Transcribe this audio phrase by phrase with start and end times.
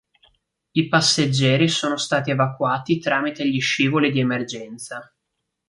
[0.71, 5.13] I passeggeri sono stati evacuati tramite gli scivoli di emergenza.